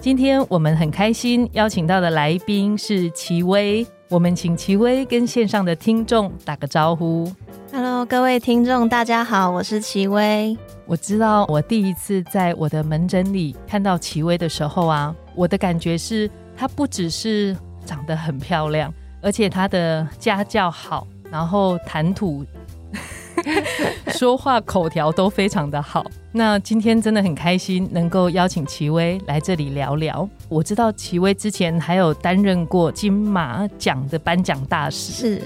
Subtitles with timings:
[0.00, 7.32] 今天我们很开心邀请到的来宾是齐薇，我们请齐薇跟线上的听众打个招呼。
[7.72, 10.56] Hello，各位听众，大家好，我是齐薇。
[10.86, 22.44] 我知道我第一次在我的门诊里看到齐薇的时候啊，我的感觉是她不只是长得很漂亮，而且她的家教好，然后谈吐。
[24.14, 26.04] 说话口条都非常的好。
[26.32, 30.28] 那今天真的很开心，能够邀请齐薇来这里聊聊。
[30.48, 35.42] 我知道齐薇之前还有担任过金马奖的颁奖大使，是，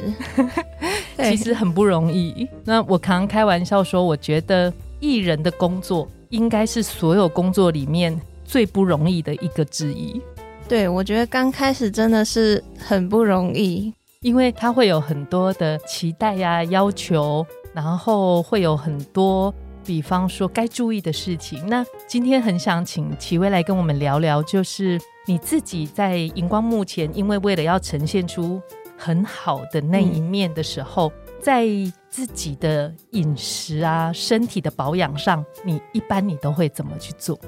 [1.31, 2.49] 其实很不容易。
[2.65, 10.21] 那我常开玩笑说，我觉得艺人的工作应该是所有工作里面最不容易的一个之一。
[10.67, 17.47] 对，我觉得刚开始真的是很不容易，因为他会有很多的期待呀、要求。
[17.79, 21.65] 然后会有很多，比方说该注意的事情。
[21.65, 28.61] 那今天很想请齐薇来跟我们聊聊，就是你自己在荧光幕前，因为为了要呈现出
[28.97, 31.69] 很好的那一面的时候，在
[32.11, 37.39] 自己的饮食啊、身体的保养上，你一般你都会怎么去做？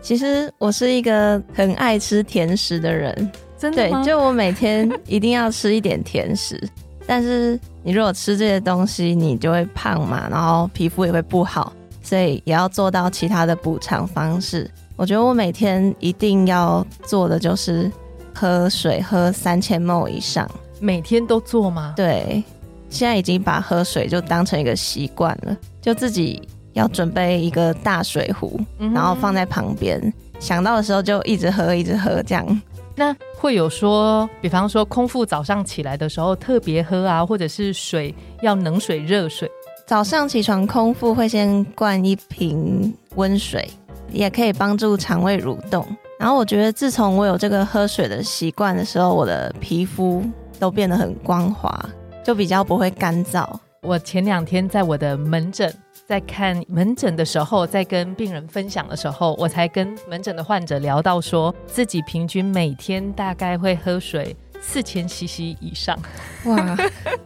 [0.00, 6.58] 其实我是一个很爱吃甜食的人，真的对，就我每天一定要吃一点甜食。
[7.06, 14.70] 但是你如果吃这些东西，你就会胖嘛，然后皮肤也会不好，所以也要做到其他的补偿方式。
[14.96, 17.90] 我觉得我每天一定要做的就是
[18.34, 20.48] 喝水，喝三千 ml 以上。
[20.80, 21.94] 每天都做吗？
[21.96, 22.42] 对，
[22.88, 26.40] 现在已经把喝水就当成一个习惯了，就自己
[26.74, 32.62] 要准备一个大水壶，然后放在旁边，想到的时候就一直喝，一直喝这样。
[32.96, 39.50] 那会有说，比方说空腹早上起来的时候特别喝啊，或者是水要冷水、热水。
[39.86, 43.68] 早上起床空腹会先灌一瓶温水，
[44.10, 45.84] 也可以帮助肠胃蠕动。
[46.18, 50.24] 然后我觉得自从我有这个喝水的习惯的时候，我的皮肤
[50.58, 51.84] 都变得很光滑，
[52.24, 53.46] 就比较不会干燥。
[53.84, 55.72] 我前两天在我的门诊。
[56.06, 65.98] 在看门诊的时候，在跟病人分享的时候，我才跟门诊的患者聊到，说自己平均每天大概会喝水四千 CC 以上。
[66.44, 66.76] 哇，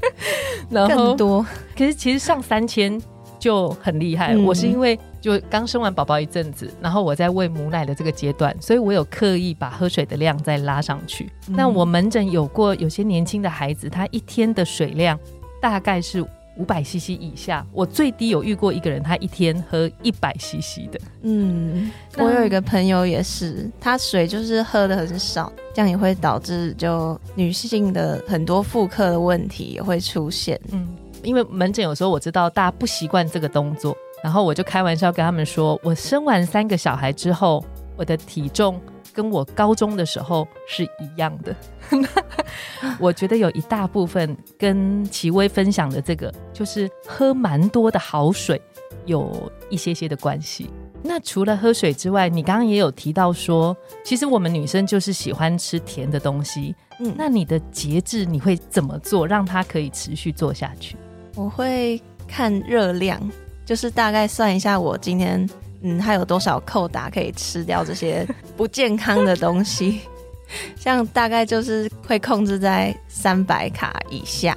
[0.70, 1.46] 然后更多。
[1.76, 3.02] 可是其实上三千
[3.40, 4.36] 就很厉害。
[4.36, 11.28] 我是因为就刚生完宝宝一阵子，然后我在喂母奶的这个阶段，所以我有刻意把喝水的量再拉上去。
[11.48, 15.18] 那我门诊有过有些年轻的孩子，他一天的水量
[15.60, 16.24] 大概是。
[16.58, 21.00] 五百 CC 以下，我最低有遇过一个人，他一天喝一百 CC 的。
[21.22, 30.60] 嗯，我有一个朋友也是，他水就是喝的很少，这样也会导致就女性的很多妇科的问题也会出现。
[30.72, 30.86] 嗯，
[31.22, 37.64] 因为门诊有时候我知道大家不习惯这个动作，然后我就开玩笑跟他们说，我生完三个小孩之后，
[37.96, 38.80] 我的体重。
[39.14, 41.52] 跟我高中的时候是一样的，
[42.98, 48.60] 我觉得有一大部分跟齐薇分享的这个，就是喝蛮多的好水，
[49.06, 50.70] 有一些些的关系。
[51.02, 56.74] 那除了喝水之外，你刚刚也有提到说，其实我们女生就是喜欢吃甜的东西。
[57.00, 60.96] 嗯，那你的节制你会怎么做，让它可以持续做下去？
[61.36, 63.20] 我会看热量，
[63.64, 65.48] 就是大概算一下我今天。
[65.80, 70.00] 嗯，还有多少扣打可以吃掉这些不健康的东西？
[70.76, 74.56] 像大概就是会控制在三百卡以下。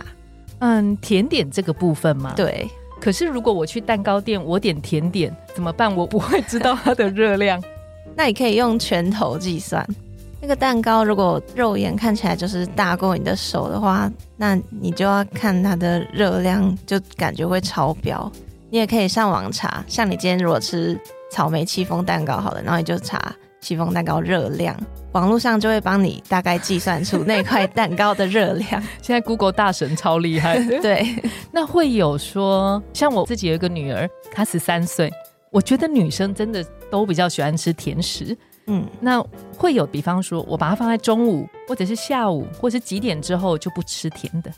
[0.60, 2.70] 嗯，甜点这个部分嘛，对。
[3.00, 5.96] 可是如果我去蛋糕店，我点甜点怎么办？
[5.96, 7.62] 我不会知道它的热量。
[8.16, 9.84] 那你可以用拳头计算。
[10.40, 18.32] 那个蛋糕如果肉眼看起来就是大过你的手的话，那你就要看它的热量，就感觉会超标。
[18.70, 21.00] 你也可以上网查，像你今天如果吃
[21.32, 24.76] 草莓戚风蛋糕好了，然后你就查戚风蛋糕热量，
[25.14, 28.82] 网络上就会帮你大概计算出那块蛋糕的热量。
[29.02, 31.06] 现在 Google 大神超厉害， 对。
[31.52, 35.12] 那会有说，像我自己有一个女儿，她十三岁，
[35.52, 38.36] 我觉得女生真的都比较喜欢吃甜食。
[38.68, 39.24] 嗯，那
[39.58, 44.52] 会有，比方说我把它放在中午，或者是下午，或是几点之后就不吃甜的。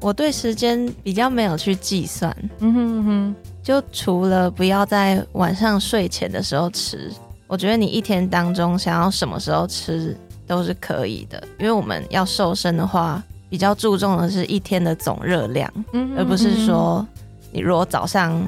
[0.00, 7.08] 我对时间比较没有去计算，嗯哼哼，就除了不要在晚上睡前的时候吃，
[7.52, 10.16] 我觉得你一天当中想要什么时候吃
[10.46, 17.06] 都是可以的，因为我们要瘦身的话，比较注重的是一天的总热量，嗯而不是说
[17.52, 18.42] 你如果早上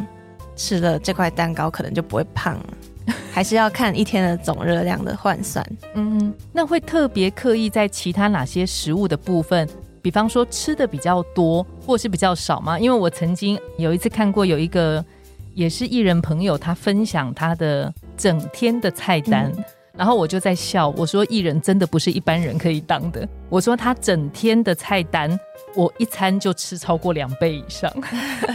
[0.57, 2.59] 吃了这块蛋糕，可能就不会胖，
[3.31, 5.63] 还是要看一天的总热量的换算。
[5.93, 9.69] 嗯，那会特别刻意在其他哪些食物的部分，
[10.01, 12.81] 比方说吃的比较多，或是比较少吗？
[12.81, 15.05] 因为我曾经有一次看过有一个
[15.53, 19.53] 也是艺人朋友，他分享他的整天的菜单。
[19.57, 19.65] 嗯
[19.97, 23.29] 然后我就在笑，我说艺人真的不是一般人可以当的。
[23.49, 25.31] 我说他整天的菜单，
[25.77, 27.89] 我一餐就吃超过两倍以上，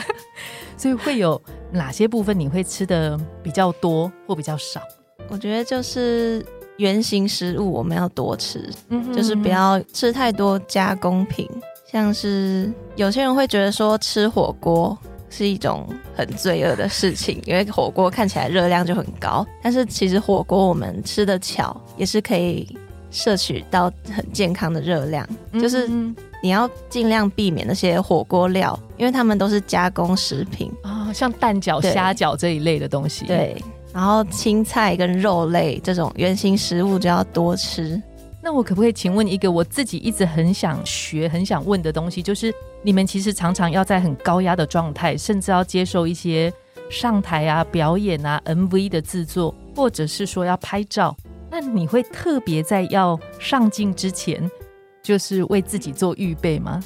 [0.75, 1.41] 所以会有
[1.71, 4.81] 哪些部分你会吃的比较多或比较少？
[5.29, 6.45] 我觉得就是
[6.75, 11.49] 原形食物我们要多吃，嗯就是不要吃太多加工品，
[11.89, 14.97] 像是有些人会觉得说吃火锅
[15.29, 22.67] 是一种很罪恶的事情，因为火锅看起来热量就很高，但是其实火锅我们吃的巧，也是可以
[23.11, 33.61] 摄取到很健康的热量，就是嗯你要尽量避免那些火锅料，因为他们都是加工食品，啊、像蛋饺、虾饺这一类的东西。，对。
[33.91, 37.99] 然后青菜跟肉类这种原形食物就要多吃。
[38.41, 46.51] 那我可不可以请问一个我自己一直很想学、很想问的东西，就是你们其实常常要在很高压的状态，甚至要接受一些
[46.89, 51.15] 上台啊、表演啊、MV 的制作，或者是说要拍照，
[51.51, 54.49] 那你会特别在要上镜之前，
[55.03, 56.81] 就是为自己做预备吗？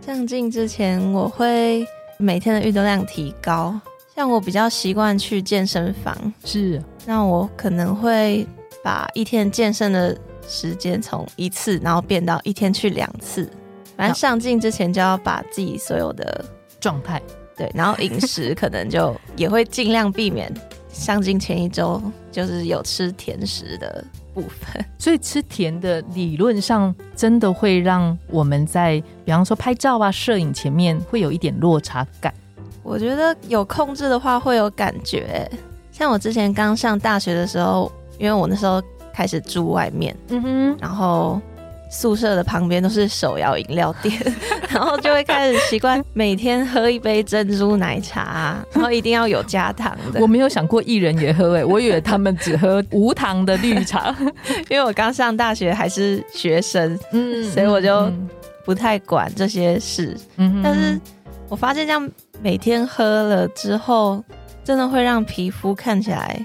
[0.00, 1.84] 上镜之前，我会
[2.18, 3.78] 每天的运动量提高。
[4.14, 8.46] 像我比较习惯去健身房，是，那我可能会
[8.82, 10.16] 把一天健身的
[10.48, 13.50] 时间从一次，然后变到一天去两次。
[13.96, 16.44] 反正上镜之前就要把自己所有的
[16.78, 17.20] 状态。
[17.56, 20.52] 对，然后饮食可能就也会尽量避免
[20.90, 22.00] 上镜前一周
[22.30, 24.04] 就是有吃甜食的
[24.34, 24.84] 部分。
[24.98, 32.34] 所以吃甜的理论上真的会让我们在，比方说拍照啊、摄影前面会有一点落差感。
[32.82, 35.50] 我觉得有控制的话会有感觉。
[35.90, 38.82] 像我之前刚上大学的时候，因为我那时候
[39.14, 41.40] 开始住外面，嗯哼，然后
[41.88, 44.12] 宿舍的旁边都是手摇饮料店，
[44.68, 50.26] 然后就会开始习惯每天喝一杯珍珠奶茶，然后一定要有加糖的我。
[50.26, 54.14] 没有想过艺人也喝诶、我以为他们只喝无糖的绿茶。
[54.68, 58.28] 因为我刚上大学还是学生，嗯所以我就嗯
[58.64, 60.16] 不太管这些事。
[60.36, 61.00] 嗯但是
[61.48, 62.10] 我发现这样
[62.42, 64.22] 每天喝了之后，
[64.64, 66.44] 真的会让皮肤看起来，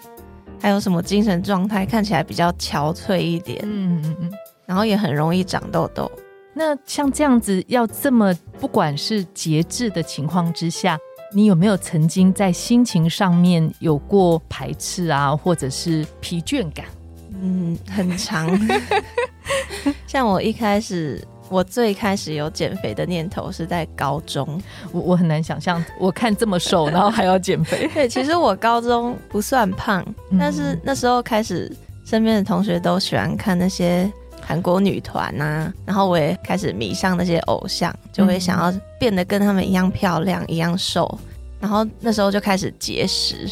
[0.62, 4.32] 还有什么精神状态看起来比较憔悴一点，嗯嗯嗯。
[4.72, 6.10] 然后也很容易长痘痘。
[6.54, 10.98] 那像这样子要这么不管是节制的情况之下，
[11.34, 16.86] 你有没有曾经在心情上面有过排斥啊，或者是疲倦感？
[17.42, 18.50] 嗯，很长。
[20.08, 24.62] 像我一开始，我最开始有减肥的念头是在高中。
[24.94, 27.90] 我我很难想象，我看这么瘦，然后还要减肥。
[27.94, 31.70] 对，其实我高中不算胖，嗯但是那时候开始，
[32.06, 34.10] 身边的同学都喜欢看那些
[34.52, 41.18] 韩国女团啊，然后我也开始迷上那些偶像，就会想要变得跟他们一样漂亮、一样瘦。
[41.58, 43.48] 然后那时候就开始节食，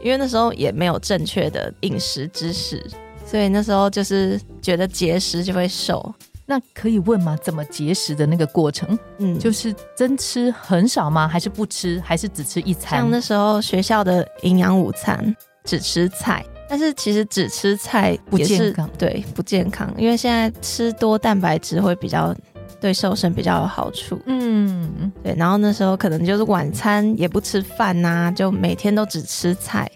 [0.00, 2.80] 因为那时候也没有正确的饮食知识，
[3.26, 6.14] 所以那时候就是觉得节食就会瘦。
[6.46, 7.36] 那可以问吗？
[7.42, 8.96] 怎么节食的那个过程？
[9.18, 11.26] 嗯，就是真吃很少吗？
[11.26, 12.00] 还是不吃？
[12.06, 13.10] 还是只吃一餐像？
[13.10, 15.34] 那时候学校的营养午餐
[15.64, 22.34] 只吃菜，但是其实只吃菜不健康对不健康，因为现在吃多蛋白质会比较
[22.80, 24.18] 对瘦身比较有好处。
[24.26, 29.90] 嗯，对，然后那时候可能就是晚餐也不吃饭呐、就每天都只吃菜。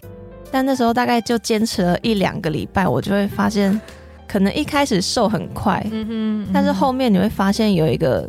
[0.51, 3.79] 但那时候大概就坚持了一两个礼拜，我就会发现，
[4.27, 6.07] 可能一开始瘦很快，嗯
[6.45, 8.27] 哼但是后面你会发现有一个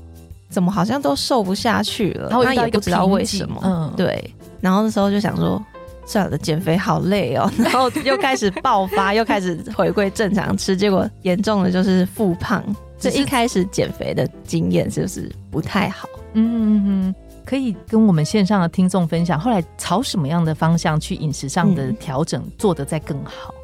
[0.51, 3.59] 怎么好像都瘦不下去了，然后也不知道为什么。
[3.65, 5.65] 嗯，对，然后那时候就想说，
[6.11, 12.65] 算了，减肥好累哦， 然后又开始爆发， 又开始回归正常吃，结果严重的就是复胖。
[12.99, 16.09] 这一开始减肥的经验是不是不太好？
[16.35, 17.15] 嗯嗯嗯，
[17.47, 23.55] 可以跟我们线上的听众分享，后来朝什么样的方向去饮食上的嗯调整做得再更好？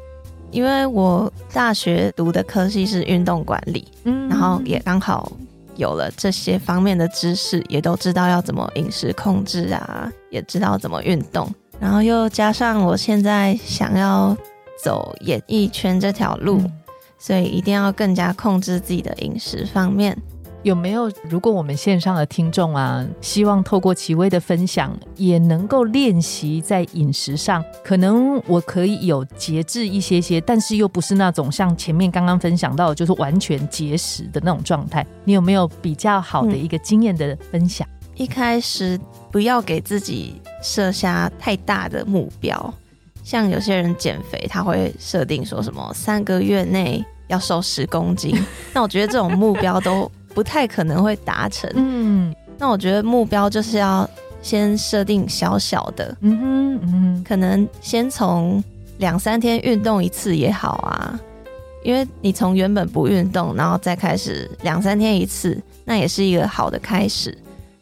[0.49, 5.31] 因为我大学读的科系是运动管理，嗯然后也刚好
[5.75, 11.47] 有了这些方面的知识，也都知道要怎么饮食控制啊，也知道怎么运动，
[11.79, 14.35] 然后又加上我现在想要
[14.83, 16.59] 走演艺圈这条路。
[16.59, 16.71] 嗯
[17.19, 20.15] 所以一定要更加控制自己的饮食方面。
[20.61, 21.11] 有没有？
[21.27, 35.03] 如果我们线上的听众啊，希望透过齐薇的分享，也能够练习在饮食上，可能我可以有节制一些些，但是又不是那种像前面刚刚分享到，就是完全节食的那种状态。
[35.23, 37.87] 你有没有比较好的一个经验的分享？
[38.13, 38.99] 一开始
[39.37, 42.73] 不要给自己设下太大的目标，
[43.23, 48.35] 像有些人减肥，他会设定说什么三个月内要瘦十公斤，
[48.73, 51.71] 那我觉得这种目标都不太可能会达成。
[51.75, 54.09] 嗯，那我觉得目标就是要
[54.41, 58.63] 先设定小小的，嗯哼，嗯哼，可能先从
[58.97, 61.19] 两三天运动一次也好啊，
[61.83, 67.37] 因为你从原本不运动，然后再开始两三天一次，那也是一个好的开始。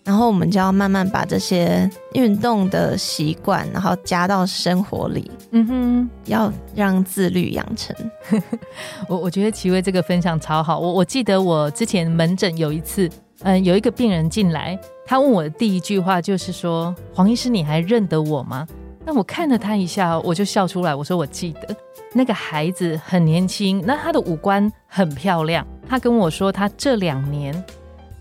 [0.05, 5.29] 然后我们就要慢慢把这些运动的习惯，然后加到生活里。
[5.49, 7.95] 嗯哼，要让自律养成。
[9.09, 10.77] 我我觉得齐薇这个分享超好。
[10.77, 13.09] 我我记得我之前门诊有一次，
[13.41, 18.67] 嗯，有一个病人进来，他问我的第一句话就是说：“黄医师，你还认得我吗？”
[19.03, 21.75] 那我看了他一下，我就笑出来，我说：“我记得
[22.13, 27.65] 那个孩子很年轻，那他的五官很漂亮。”他跟我说，他这两年。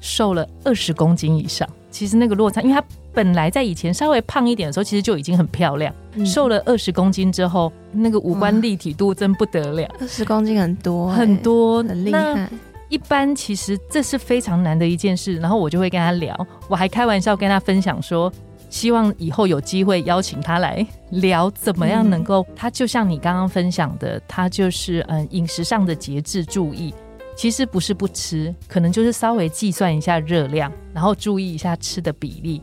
[0.04, 2.84] 瘦了二十公斤以上，其实那个落差，因为她
[3.14, 5.92] 本来在以前稍微胖一点的时候，其实就已经很漂亮。
[6.26, 9.88] 瘦了二十公斤之后，那个五官立体度真不得了。
[9.98, 12.46] 二十公斤很多，很多，很厉害。
[12.90, 15.38] 一般其实这是非常难的一件事。
[15.38, 18.30] 然后我就会跟他聊，我还开玩笑跟他分享说，
[18.68, 26.92] 希望以后有机会邀请他来聊，怎么样能够他就像你刚刚分享的，他就是嗯饮食上的节制注意。
[27.36, 32.62] 其实不是不吃，可能就是稍微计算一下热量，然后注意一下吃的比例，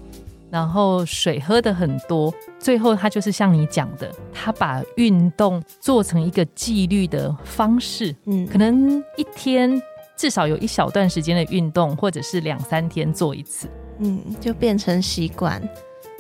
[0.50, 2.34] 然后水喝的很多。
[2.60, 8.16] 最后，他就是像你讲的，他把运动做成一个纪律的方式。
[8.26, 9.82] 嗯，可能一天
[10.16, 13.68] 至少有一小段时间的运动，或者是两三天做一次。
[14.00, 15.62] 嗯，就变成习惯，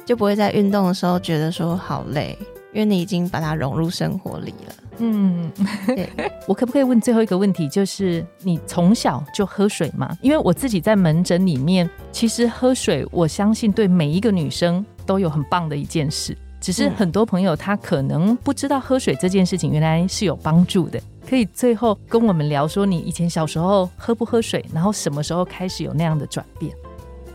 [0.05, 2.37] 就不会在运动的时候觉得说好累，
[2.73, 4.73] 因为你已经把它融入生活里了。
[4.97, 5.51] 嗯，
[6.47, 7.67] 我可不可以问最后一个问题？
[7.69, 10.15] 就是你从小就喝水吗？
[10.21, 16.37] 因为我自己在门诊里面，其实喝水，我相信对每一个女生都有很棒的一件事。
[16.59, 21.01] 只是很多朋友他可能不知道喝水这件事情原来是有帮助的。
[21.27, 26.71] 可以最后跟我们聊说，你以前小时候喝不喝水，然后什么时候开始有那样的转变？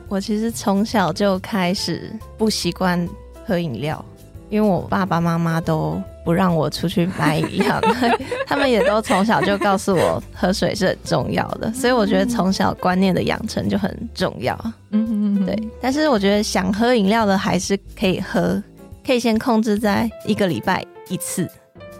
[0.08, 3.08] 我其实从小就开始不习惯
[3.44, 4.04] 喝饮料，
[4.50, 6.00] 因为我爸爸妈妈都。
[6.26, 7.80] 不让我出去买饮料，
[8.48, 14.58] 他们也都从小就告诉我喝水是很重要的，所以我觉得从小观念的养成就很重要。
[14.90, 15.56] 嗯，对。
[15.80, 18.60] 但是我觉得想喝饮料的还是可以喝，
[19.06, 21.48] 可以先控制在一个礼拜一次。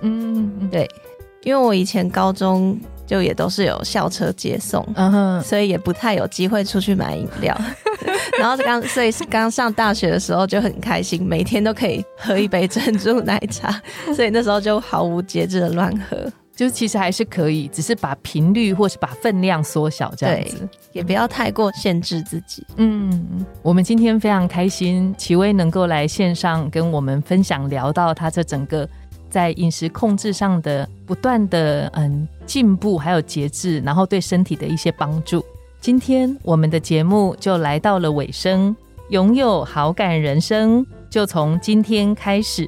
[0.00, 0.88] 嗯，对。
[1.45, 2.76] 因为我以前高中
[3.07, 4.85] 就也都是有校车接送，
[5.43, 7.57] 所以也不太有机会出去买饮料。
[8.39, 13.81] 然后刚所以刚上大学的时候就很开心，每天都可以喝一杯珍珠奶茶，
[14.15, 16.19] 所以那时候就毫无节制的乱喝。
[16.55, 22.67] 就其实还是可以，只是把频率或是把分量缩小这样子，也不要太过限制自己。
[22.77, 28.89] 嗯，我们今天非常开心，齐薇能够来线上跟我们分享，聊到他这整个
[29.28, 35.45] 在饮食控制上的不断的嗯进步，还有节制，然后对身体的一些帮助。
[35.80, 38.75] 今天我们的节目就来到了尾声，
[39.11, 42.66] 拥有好感人生就从今天开始。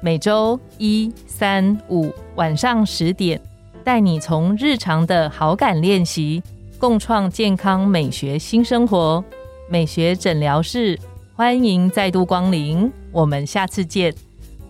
[0.00, 3.40] 每周一、三、五晚上十点，
[3.84, 6.42] 带你从日常的好感练习，
[6.78, 9.24] 共创健康美学新生活。
[9.68, 10.98] 美学诊疗室，
[11.34, 14.12] 欢迎再度光临，我们下次见，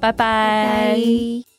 [0.02, 1.51] 拜拜。